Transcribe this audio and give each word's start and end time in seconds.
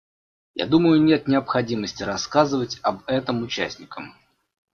Я 0.55 0.65
думаю, 0.65 0.99
нет 0.99 1.27
необходимости 1.27 2.01
рассказывать 2.01 2.79
об 2.81 3.03
этом 3.05 3.43
участникам. 3.43 4.15